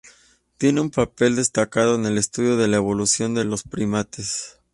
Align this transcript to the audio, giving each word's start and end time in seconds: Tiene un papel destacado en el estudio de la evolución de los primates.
Tiene 0.57 0.81
un 0.81 0.89
papel 0.89 1.35
destacado 1.35 1.93
en 1.93 2.07
el 2.07 2.17
estudio 2.17 2.57
de 2.57 2.67
la 2.67 2.77
evolución 2.77 3.35
de 3.35 3.45
los 3.45 3.61
primates. 3.61 4.59